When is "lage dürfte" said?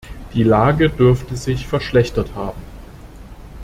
0.41-1.37